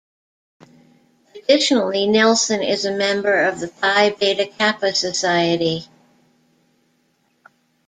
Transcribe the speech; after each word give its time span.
Additionally, 1.35 2.07
Nelson 2.07 2.63
is 2.63 2.85
a 2.85 2.91
member 2.91 3.43
of 3.43 3.59
the 3.59 3.67
Phi 3.67 4.09
Beta 4.09 4.47
Kappa 4.47 4.95
Society. 4.95 5.85